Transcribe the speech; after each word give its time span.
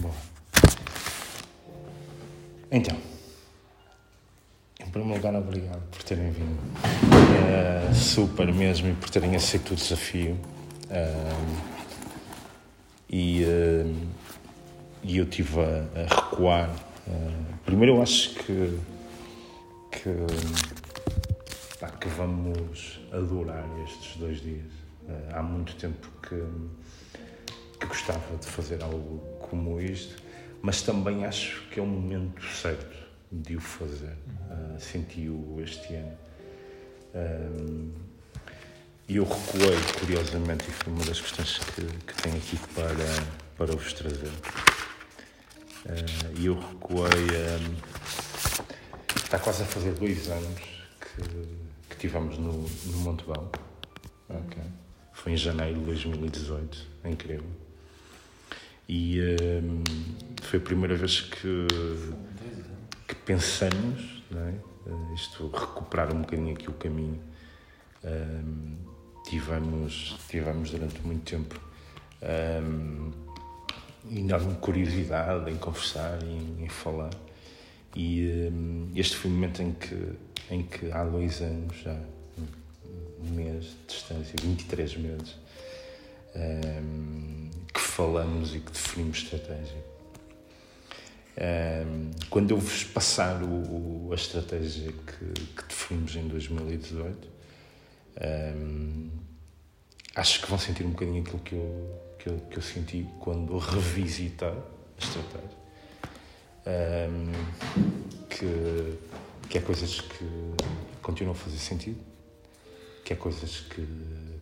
Boa. 0.00 0.14
Então, 2.70 2.96
em 4.80 4.90
primeiro 4.90 5.16
lugar, 5.16 5.34
obrigado 5.34 5.82
por 5.90 6.02
terem 6.02 6.30
vindo. 6.30 6.58
É, 7.46 7.92
super 7.92 8.50
mesmo 8.52 8.88
e 8.88 8.94
por 8.94 9.10
terem 9.10 9.36
aceito 9.36 9.72
o 9.72 9.76
desafio. 9.76 10.38
e, 13.10 13.44
e 15.02 15.18
eu 15.18 15.24
estive 15.24 15.60
a, 15.60 16.00
a 16.00 16.14
recuar. 16.14 16.70
primeiro, 17.66 17.96
eu 17.96 18.02
acho 18.02 18.30
que, 18.36 18.78
que, 19.92 20.26
que 22.00 22.08
vamos 22.08 23.00
adorar 23.12 23.68
estes 23.84 24.16
dois 24.16 24.40
dias. 24.40 24.72
há 25.34 25.42
muito 25.42 25.74
tempo 25.76 26.08
que, 26.22 26.42
que 27.78 27.86
gostava 27.86 28.36
de 28.40 28.46
fazer 28.46 28.82
algo 28.82 29.39
como 29.50 29.80
isto 29.80 30.30
mas 30.62 30.82
também 30.82 31.24
acho 31.24 31.62
que 31.68 31.80
é 31.80 31.82
o 31.82 31.86
momento 31.86 32.44
certo 32.44 32.96
de 33.32 33.56
o 33.56 33.60
fazer. 33.60 34.16
Uh, 34.50 34.78
Senti-o 34.78 35.60
este 35.62 35.94
ano. 35.94 36.18
E 39.08 39.16
eu 39.16 39.24
recuei, 39.24 39.76
curiosamente, 39.98 40.68
e 40.68 40.72
foi 40.72 40.92
uma 40.92 41.04
das 41.04 41.20
questões 41.20 41.58
que, 41.58 41.82
que 41.82 42.22
tenho 42.22 42.36
aqui 42.36 42.56
para, 42.74 42.94
para 43.56 43.74
vos 43.74 43.92
trazer. 43.92 44.28
Uh, 45.86 46.38
e 46.38 46.46
eu 46.46 46.58
recuei. 46.58 47.08
Um, 47.08 47.76
está 49.16 49.38
quase 49.38 49.62
a 49.62 49.66
fazer 49.66 49.92
dois 49.92 50.28
anos 50.28 50.60
que, 51.00 51.22
que 51.88 51.94
estivemos 51.94 52.36
no, 52.36 52.52
no 52.52 52.98
Montebão. 52.98 53.50
Okay. 54.28 54.62
Foi 55.12 55.32
em 55.32 55.36
janeiro 55.36 55.78
de 55.80 55.86
2018, 55.86 56.86
é 57.04 57.10
incrível. 57.10 57.69
E 58.92 59.20
um, 59.20 59.84
foi 60.42 60.58
a 60.58 60.62
primeira 60.62 60.96
vez 60.96 61.20
que, 61.20 61.66
que 63.06 63.14
pensamos, 63.14 64.24
não 64.28 64.40
é? 64.40 64.54
Uh, 64.84 65.14
isto, 65.14 65.46
recuperar 65.46 66.12
um 66.12 66.22
bocadinho 66.22 66.52
aqui 66.52 66.68
o 66.68 66.72
caminho. 66.72 67.22
Um, 68.02 68.74
tivemos, 69.26 70.18
tivemos 70.28 70.72
durante 70.72 71.00
muito 71.02 71.22
tempo 71.22 71.60
um, 72.20 73.12
enorme 74.10 74.56
curiosidade 74.56 75.48
em 75.48 75.56
conversar, 75.56 76.20
em, 76.24 76.64
em 76.64 76.68
falar. 76.68 77.14
E 77.94 78.50
um, 78.52 78.90
este 78.96 79.14
foi 79.14 79.30
o 79.30 79.34
momento 79.34 79.62
em 79.62 79.70
que, 79.70 80.12
em 80.50 80.64
que 80.64 80.90
há 80.90 81.04
dois 81.04 81.40
anos 81.40 81.76
já, 81.76 81.96
um 83.22 83.30
mês 83.36 83.66
de 83.66 83.86
distância, 83.86 84.34
23 84.42 84.96
meses, 84.96 85.36
um, 86.34 87.29
falamos 88.00 88.54
e 88.54 88.60
que 88.60 88.72
definimos 88.72 89.18
estratégia. 89.18 89.76
Quando 92.30 92.52
eu 92.52 92.56
vos 92.56 92.82
passar 92.84 93.42
o, 93.42 94.08
a 94.10 94.14
estratégia 94.14 94.90
que, 94.90 95.44
que, 95.54 95.68
definimos 95.68 96.16
em 96.16 96.26
2018, 96.26 97.28
um, 98.56 99.10
acho 100.14 100.40
que 100.40 100.48
vão 100.48 100.58
sentir 100.58 100.86
um 100.86 100.90
bocadinho 100.90 101.20
aquilo 101.20 101.38
que 101.40 101.54
eu, 101.54 102.00
que 102.18 102.28
eu, 102.28 102.38
que 102.50 102.56
eu 102.56 102.62
senti 102.62 103.06
quando 103.20 103.58
revisitei 103.58 104.48
a 104.48 104.98
estratégia. 104.98 105.60
Um, 106.66 107.32
que, 108.30 108.98
que 109.48 109.58
é 109.58 109.60
coisas 109.60 110.00
que 110.00 110.26
continuam 111.02 111.34
a 111.34 111.38
fazer 111.38 111.58
sentido, 111.58 112.00
que 113.04 113.12
é 113.12 113.16
coisas 113.16 113.60
que 113.60 113.86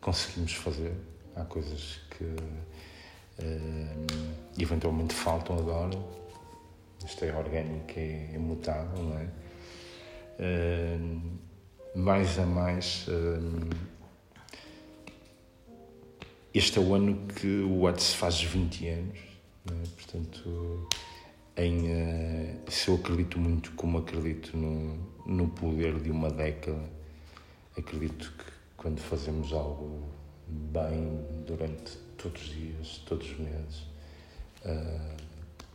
conseguimos 0.00 0.54
fazer, 0.54 0.92
há 1.36 1.44
coisas 1.44 2.00
que 2.10 2.24
uh, 3.38 4.34
eventualmente 4.58 5.14
faltam 5.14 5.58
agora. 5.58 5.98
Isto 7.04 7.24
é 7.24 7.36
orgânico, 7.36 7.92
é 7.96 8.34
imutável, 8.34 9.02
não 9.02 9.18
é? 9.18 9.28
Uh, 10.38 11.44
mais 11.94 12.38
a 12.38 12.46
mais, 12.46 13.06
uh, 13.08 13.70
este 16.52 16.78
é 16.78 16.82
o 16.82 16.94
ano 16.94 17.26
que 17.28 17.46
o 17.46 17.82
Whats 17.82 18.14
faz 18.14 18.40
20 18.42 18.88
anos, 18.88 19.18
é? 19.66 19.86
portanto, 19.96 20.88
em, 21.56 21.78
uh, 21.78 22.70
se 22.70 22.88
eu 22.88 22.96
acredito 22.96 23.38
muito 23.38 23.72
como 23.72 23.98
acredito 23.98 24.56
no, 24.56 24.96
no 25.26 25.48
poder 25.48 26.00
de 26.00 26.10
uma 26.10 26.30
década, 26.30 26.82
acredito 27.76 28.32
que 28.38 28.44
quando 28.76 28.98
fazemos 29.00 29.52
algo 29.52 30.02
bem 30.48 31.24
durante 31.46 31.98
todos 32.24 32.40
os 32.40 32.48
dias, 32.48 33.02
todos 33.06 33.30
os 33.30 33.38
meses, 33.38 33.78
uh, 34.64 35.16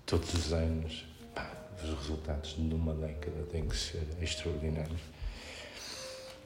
todos 0.06 0.34
os 0.34 0.52
anos. 0.52 1.06
Pá, 1.36 1.48
os 1.84 1.90
resultados 2.00 2.58
numa 2.58 2.96
década 2.96 3.44
têm 3.52 3.68
que 3.68 3.78
ser 3.78 4.08
extraordinários. 4.20 5.02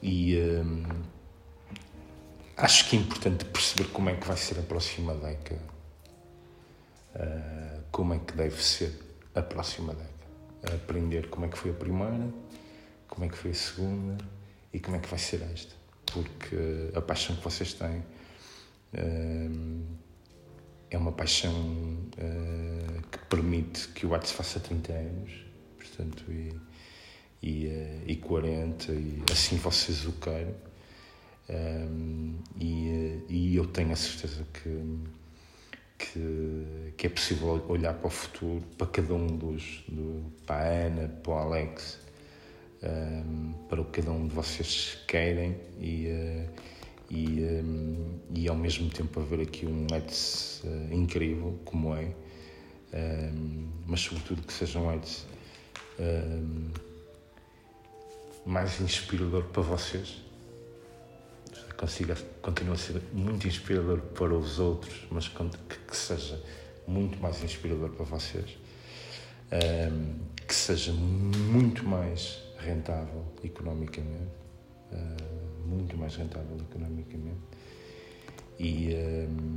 E 0.02 0.36
um, 0.36 0.84
acho 2.58 2.90
que 2.90 2.96
é 2.96 3.00
importante 3.00 3.46
perceber 3.46 3.88
como 3.88 4.10
é 4.10 4.16
que 4.16 4.26
vai 4.26 4.36
ser 4.36 4.58
a 4.58 4.62
próxima 4.62 5.14
década. 5.14 5.62
Uh, 7.16 7.82
como 7.90 8.12
é 8.12 8.18
que 8.18 8.34
deve 8.34 8.62
ser 8.62 8.92
a 9.34 9.40
próxima 9.40 9.94
década. 9.94 10.74
Aprender 10.74 11.28
como 11.30 11.46
é 11.46 11.48
que 11.48 11.56
foi 11.56 11.70
a 11.70 11.74
primeira, 11.74 12.28
como 13.08 13.24
é 13.24 13.28
que 13.28 13.38
foi 13.38 13.52
a 13.52 13.54
segunda 13.54 14.22
e 14.70 14.78
como 14.78 14.96
é 14.96 15.00
que 15.00 15.08
vai 15.08 15.18
ser 15.18 15.40
esta. 15.54 15.74
Porque 16.12 16.90
a 16.94 17.00
paixão 17.00 17.36
que 17.36 17.42
vocês 17.42 17.72
têm 17.72 18.02
é 20.94 20.98
uma 20.98 21.12
paixão 21.12 21.52
uh, 21.52 23.02
que 23.10 23.18
permite 23.28 23.88
que 23.88 24.06
o 24.06 24.22
se 24.22 24.32
faça 24.32 24.60
30 24.60 24.92
anos, 24.92 25.32
portanto, 25.76 26.24
e, 26.30 26.54
e, 27.42 27.66
uh, 27.66 28.02
e 28.06 28.16
40, 28.16 28.92
e 28.92 29.22
assim 29.30 29.56
vocês 29.56 30.06
o 30.06 30.12
queiram. 30.12 30.54
E, 32.58 32.88
uh, 32.88 33.24
e 33.28 33.56
eu 33.56 33.66
tenho 33.66 33.92
a 33.92 33.96
certeza 33.96 34.46
que, 34.52 35.00
que, 35.98 36.92
que, 36.96 37.06
é 37.06 37.10
possível 37.10 37.64
olhar 37.68 37.94
para 37.94 38.06
o 38.06 38.10
futuro, 38.10 38.62
para 38.78 38.86
cada 38.86 39.14
um 39.14 39.26
dos, 39.26 39.84
do, 39.88 40.32
para 40.46 40.56
a 40.56 40.86
Ana, 40.86 41.08
para 41.08 41.32
o 41.32 41.34
Alex, 41.36 41.98
um, 42.82 43.52
para 43.68 43.80
o 43.80 43.84
que 43.86 44.00
cada 44.00 44.12
um 44.12 44.28
de 44.28 44.34
vocês 44.34 44.98
querem 45.08 45.56
e 45.80 46.08
e, 47.14 47.44
um, 47.44 48.18
e 48.34 48.48
ao 48.48 48.56
mesmo 48.56 48.90
tempo 48.90 49.20
haver 49.20 49.40
aqui 49.40 49.66
um 49.66 49.86
Eds 49.94 50.62
uh, 50.64 50.92
incrível, 50.92 51.58
como 51.64 51.94
é, 51.94 52.12
um, 52.92 53.68
mas 53.86 54.00
sobretudo 54.00 54.42
que 54.42 54.52
seja 54.52 54.80
um 54.80 54.92
Eds 54.92 55.24
um, 56.00 56.70
mais 58.44 58.80
inspirador 58.80 59.44
para 59.44 59.62
vocês. 59.62 60.22
Consiga, 61.76 62.16
continua 62.40 62.74
a 62.74 62.78
ser 62.78 63.00
muito 63.12 63.46
inspirador 63.46 64.00
para 64.00 64.34
os 64.34 64.58
outros, 64.58 65.06
mas 65.10 65.28
que, 65.28 65.78
que 65.88 65.96
seja 65.96 66.42
muito 66.86 67.18
mais 67.20 67.42
inspirador 67.42 67.90
para 67.90 68.04
vocês, 68.04 68.56
que 70.46 70.54
seja 70.54 70.92
muito 70.92 71.84
mais 71.84 72.38
rentável 72.58 73.24
economicamente. 73.42 74.44
Uh, 74.92 75.34
muito 75.66 75.96
mais 75.96 76.14
rentável 76.16 76.56
economicamente. 76.56 77.40
E, 78.58 78.94
um, 78.94 79.56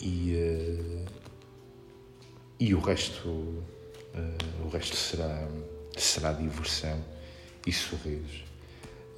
e, 0.00 0.34
uh, 0.34 1.04
e 2.58 2.74
o 2.74 2.80
resto, 2.80 3.28
uh, 3.28 3.64
o 4.64 4.68
resto 4.68 4.96
será, 4.96 5.48
será 5.96 6.32
diversão 6.32 7.00
e 7.66 7.72
sorrisos. 7.72 8.44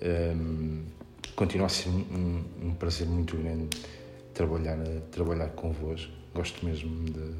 Um, 0.03 0.85
continua 1.35 1.67
a 1.67 1.71
ser 1.71 1.89
um, 1.89 2.45
um, 2.63 2.75
prazer 2.75 3.07
muito 3.07 3.37
grande 3.37 3.69
trabalhar, 4.35 4.79
trabalhar 5.11 5.49
convosco. 5.51 6.13
Gosto 6.35 6.65
mesmo 6.67 7.05
de 7.05 7.35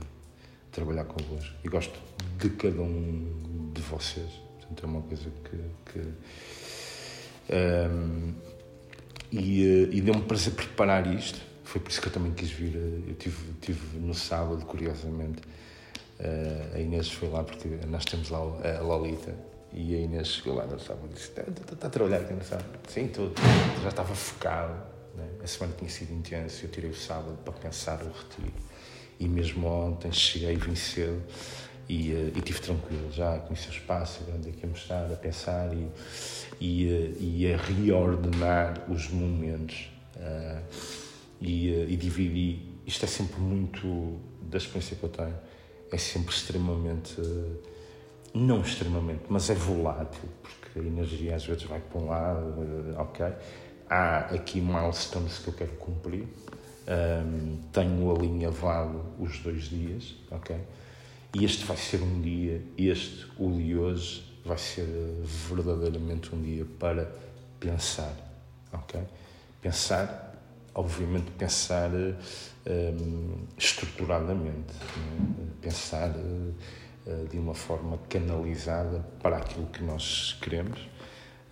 trabalhar 0.73 1.05
convosco 1.05 1.55
e 1.63 1.69
gosto 1.69 2.01
de 2.39 2.49
cada 2.51 2.81
um 2.81 3.73
de 3.75 3.83
vocês. 3.83 4.46
Portanto, 4.69 4.83
é 4.83 4.87
uma 4.87 5.03
coisa 5.03 5.31
que, 5.45 5.93
que 5.93 6.01
um, 7.53 8.35
e, 9.31 9.65
eh, 9.65 9.97
e 9.97 10.01
deu-me 10.01 10.23
prazer 10.23 10.53
preparar 10.55 11.07
isto. 11.13 11.41
Foi 11.65 11.81
por 11.81 11.91
isso 11.91 12.01
que 12.01 12.09
eu 12.09 12.13
também 12.13 12.33
quis 12.33 12.51
vir. 12.51 12.77
Eh, 12.77 13.11
eu 13.11 13.15
tive, 13.15 13.53
tive 13.61 13.99
no 13.99 14.15
sábado, 14.15 14.65
curiosamente, 14.65 15.43
uh, 16.21 16.75
a 16.75 16.81
Inês 16.81 17.11
foi 17.11 17.29
lá, 17.29 17.43
porque 17.43 17.69
nós 17.89 18.05
temos 18.05 18.31
lá 18.31 18.39
a 18.39 18.81
Lolita. 18.81 19.35
E 19.73 19.95
a 19.95 19.99
Inês 19.99 20.29
chegou 20.29 20.55
lá 20.55 20.65
no 20.67 20.79
sábado 20.79 21.09
e 21.11 21.15
disse: 21.15 21.29
Está 21.29 21.43
tá, 21.43 21.77
tá 21.77 21.87
a 21.87 21.91
trabalhar 21.91 22.19
aqui 22.19 22.33
no 22.33 22.45
sábado? 22.45 22.69
Sim, 22.89 23.09
tudo. 23.09 23.35
Já 23.83 23.89
estava 23.89 24.15
focado. 24.15 24.75
Né? 25.17 25.29
A 25.43 25.47
semana 25.47 25.75
tinha 25.77 25.91
sido 25.91 26.13
intensa. 26.13 26.65
Eu 26.65 26.71
tirei 26.71 26.91
o 26.91 26.97
sábado 26.97 27.37
para 27.45 27.53
pensar 27.55 28.03
o 28.03 28.07
retiro. 28.07 28.55
E 29.19 29.27
mesmo 29.27 29.67
ontem 29.67 30.13
cheguei 30.13 30.57
vim 30.57 30.75
cedo 30.75 31.23
e, 31.89 32.13
uh, 32.13 32.33
e 32.37 32.41
tive 32.41 32.61
tranquilo. 32.61 33.11
Já 33.13 33.39
conheci 33.39 33.69
o 33.69 33.73
espaço, 33.73 34.25
onde 34.35 34.49
é 34.49 34.53
que 34.53 34.65
íamos 34.65 34.81
estar, 34.81 35.05
a 35.13 35.17
pensar 35.17 35.73
e 35.75 35.89
e, 36.61 37.17
e 37.21 37.53
a 37.53 37.57
reordenar 37.57 38.91
os 38.91 39.11
momentos 39.11 39.91
uh, 40.17 40.63
e, 41.41 41.69
e, 41.71 41.97
dividi 41.97 42.77
isto 42.87 43.05
é 43.05 43.09
sempre 43.09 43.41
muito, 43.41 44.21
da 44.43 44.59
experiência 44.59 44.97
que 44.97 45.03
eu 45.03 45.09
tenho, 45.09 45.35
é 45.91 45.99
sempre 45.99 46.33
extremamente, 46.33 47.21
não 48.33 48.61
extremamente, 48.61 49.25
mas 49.29 49.51
é 49.51 49.55
volátil, 49.55 50.29
porque 50.41 50.79
a 50.79 50.83
energia 50.83 51.35
às 51.35 51.45
vezes 51.45 51.65
vai 51.65 51.81
para 51.81 52.01
um 52.01 52.07
lado, 52.07 52.95
ok? 52.97 53.27
Há 53.91 54.19
aqui 54.35 54.61
milestones 54.61 55.39
que 55.39 55.49
eu 55.49 55.55
quero 55.55 55.73
cumprir, 55.73 56.29
um, 56.87 57.59
tenho 57.73 58.15
alinhavado 58.15 59.05
os 59.19 59.41
dois 59.41 59.65
dias, 59.65 60.15
ok? 60.31 60.57
E 61.39 61.45
este 61.45 61.67
vai 61.67 61.77
ser 61.77 62.01
um 62.01 62.23
dia, 62.23 62.63
este, 62.79 63.27
o 63.37 63.53
de 63.53 63.77
hoje, 63.77 64.25
vai 64.43 64.57
ser 64.57 64.87
verdadeiramente 65.23 66.35
um 66.35 66.41
dia 66.41 66.65
para 66.79 67.13
pensar, 67.61 68.17
ok? 68.73 69.03
Pensar, 69.61 70.35
obviamente, 70.75 71.31
pensar 71.33 71.91
um, 71.93 73.45
estruturadamente, 73.59 74.73
né? 74.73 75.47
pensar 75.61 76.09
uh, 76.09 77.29
de 77.29 77.39
uma 77.39 77.53
forma 77.53 77.99
canalizada 78.09 79.07
para 79.23 79.37
aquilo 79.37 79.67
que 79.67 79.85
nós 79.85 80.39
queremos. 80.41 80.89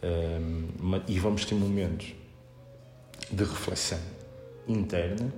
Um, 0.03 1.03
e 1.07 1.19
vamos 1.19 1.45
ter 1.45 1.57
momentos 1.57 2.15
de 3.31 3.45
reflexão 3.45 4.01
interna, 4.67 5.31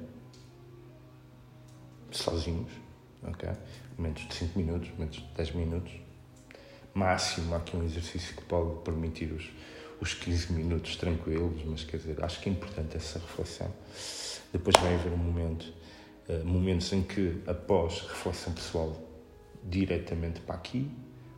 sozinhos, 2.13 2.86
ok? 3.27 3.51
Momentos 3.99 4.27
de 4.29 4.35
5 4.35 4.59
minutos, 4.59 4.91
momentos 4.91 5.19
de 5.19 5.29
10 5.37 5.53
minutos. 5.53 5.93
Máximo, 6.95 7.55
há 7.55 7.59
aqui 7.59 7.77
um 7.77 7.85
exercício 7.85 8.35
que 8.35 8.43
pode 8.43 8.81
permitir 8.83 9.33
os, 9.33 9.51
os 10.01 10.15
15 10.15 10.53
minutos 10.53 10.97
tranquilos, 10.97 11.63
mas 11.65 11.85
quer 11.85 11.99
dizer, 11.99 12.23
acho 12.25 12.41
que 12.41 12.49
é 12.49 12.53
importante 12.53 12.97
essa 12.97 13.19
reflexão. 13.19 13.71
Depois 14.53 14.75
vai 14.81 14.95
haver 14.95 15.13
um 15.13 15.19
momento, 15.19 15.73
uh, 16.29 16.45
momentos 16.45 16.93
em 16.93 17.03
que, 17.03 17.43
após 17.47 18.01
reflexão 18.01 18.53
pessoal, 18.55 18.97
diretamente 19.63 20.41
para 20.41 20.55
aqui, 20.55 20.91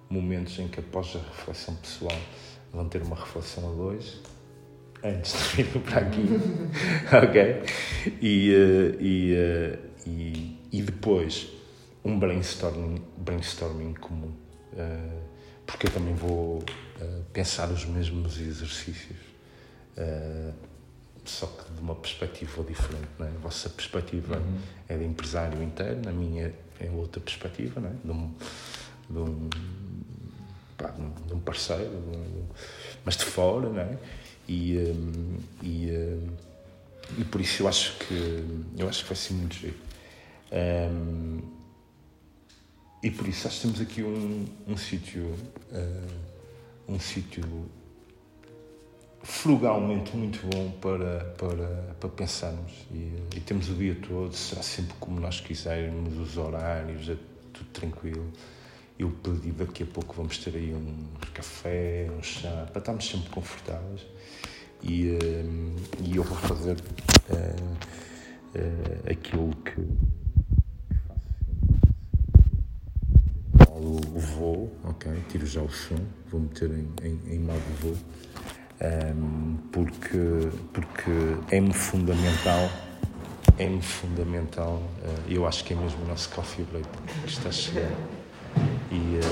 momentos 0.08 0.58
em 0.58 0.68
que, 0.68 0.80
após 0.80 1.16
a 1.16 1.18
reflexão 1.18 1.74
pessoal, 1.76 2.18
vão 2.72 2.88
ter 2.88 3.02
uma 3.02 3.16
reflexão 3.16 3.68
a 3.68 3.74
dois, 3.74 4.20
antes 5.02 5.32
de 5.32 5.62
vir 5.62 5.80
para 5.82 6.00
aqui, 6.00 6.22
ok? 7.26 7.62
E, 8.22 8.54
uh, 8.54 9.02
e, 9.02 9.34
uh, 9.34 9.78
e, 10.06 10.58
e, 10.70 10.82
depois 10.82 11.48
um 12.04 12.18
brainstorming, 12.18 13.02
brainstorming 13.16 13.94
comum, 13.94 14.32
uh, 14.72 15.22
porque 15.66 15.86
eu 15.86 15.90
também 15.90 16.14
vou 16.14 16.64
pensar 17.32 17.70
os 17.70 17.84
mesmos 17.84 18.40
exercícios, 18.40 19.18
só 21.24 21.46
que 21.46 21.70
de 21.74 21.80
uma 21.80 21.94
perspectiva 21.94 22.64
diferente, 22.64 23.08
não 23.18 23.26
é? 23.26 23.28
A 23.28 23.38
vossa 23.38 23.68
perspectiva 23.68 24.38
uhum. 24.38 24.58
é 24.88 24.96
de 24.96 25.04
empresário 25.04 25.62
interno, 25.62 26.08
a 26.08 26.12
minha 26.12 26.54
é 26.80 26.90
outra 26.90 27.20
perspectiva, 27.20 27.80
não 27.80 27.90
é? 27.90 27.92
De 28.02 28.10
um, 28.10 28.34
de 29.10 29.18
um, 29.18 29.50
pá, 30.76 30.94
de 31.26 31.34
um 31.34 31.40
parceiro, 31.40 31.90
de 31.90 32.16
um, 32.16 32.46
mas 33.04 33.16
de 33.16 33.24
fora, 33.24 33.68
não 33.68 33.80
é? 33.80 33.98
E, 34.48 34.78
hum, 34.78 35.36
e, 35.62 35.90
hum, 35.90 36.28
e 37.18 37.24
por 37.24 37.40
isso 37.40 37.62
eu 37.62 37.68
acho 37.68 37.98
que 37.98 38.44
eu 38.76 38.88
acho 38.88 39.02
que 39.02 39.08
vai 39.08 39.16
ser 39.16 39.34
muito 39.34 39.54
giro. 39.54 39.76
Um, 40.50 41.17
e 43.02 43.10
por 43.10 43.28
isso 43.28 43.46
acho 43.46 43.56
que 43.56 43.62
temos 43.62 43.80
aqui 43.80 44.02
um, 44.02 44.46
um 44.66 44.76
sítio 44.76 45.34
uh, 45.72 46.28
um 46.88 46.98
sítio 46.98 47.44
frugalmente 49.22 50.16
muito 50.16 50.46
bom 50.46 50.70
para, 50.80 51.20
para, 51.36 51.94
para 52.00 52.08
pensarmos 52.08 52.72
e, 52.90 53.12
e, 53.36 53.40
temos 53.40 53.68
o 53.68 53.74
dia 53.74 53.94
todo, 53.94 54.34
será 54.34 54.62
sempre 54.62 54.94
como 54.98 55.20
nós 55.20 55.40
quisermos, 55.40 56.16
os 56.16 56.36
horários, 56.38 57.08
é 57.08 57.16
tudo 57.52 57.68
tranquilo. 57.72 58.32
Eu 58.98 59.10
pedi 59.10 59.52
daqui 59.52 59.82
a 59.82 59.86
pouco 59.86 60.14
vamos 60.14 60.38
ter 60.38 60.56
aí 60.56 60.74
um 60.74 61.06
café, 61.34 62.10
um 62.16 62.22
chá, 62.22 62.66
para 62.72 62.78
estarmos 62.78 63.06
sempre 63.06 63.28
confortáveis 63.30 64.06
e, 64.82 65.10
uh, 65.10 65.76
e 66.04 66.16
eu 66.16 66.24
vou 66.24 66.36
fazer 66.36 66.76
uh, 67.30 67.78
aquilo 69.10 69.54
que 69.56 69.86
faço 73.78 73.78
o 73.78 74.18
voo, 74.18 74.72
ok? 74.98 75.12
Tiro 75.28 75.46
já 75.46 75.62
o 75.62 75.70
som, 75.70 75.96
vou 76.30 76.40
meter 76.40 76.70
em, 76.70 76.88
em, 77.02 77.34
em 77.34 77.38
modo 77.38 77.62
voo, 77.80 77.96
um, 78.80 79.56
porque, 79.72 80.48
porque 80.72 81.10
é-me 81.50 81.72
fundamental 81.72 82.68
é-me 83.58 83.82
fundamental. 83.82 84.80
eu 85.28 85.46
acho 85.46 85.64
que 85.64 85.74
é 85.74 85.76
mesmo 85.76 86.04
o 86.04 86.08
nosso 86.08 86.30
coffee 86.30 86.64
break 86.66 86.86
que 87.24 87.28
está 87.28 87.48
a 87.48 87.52
chegar. 87.52 87.90
E, 88.90 89.18
uh, 89.18 89.22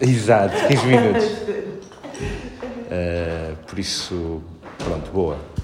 exato, 0.00 0.54
15 0.68 0.86
minutos. 0.86 1.24
Uh, 2.86 3.56
por 3.66 3.78
isso, 3.78 4.42
pronto, 4.78 5.10
boa. 5.10 5.52